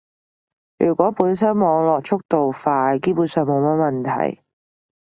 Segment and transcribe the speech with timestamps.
[0.79, 4.41] 如果本身網絡速度快，基本上冇乜問題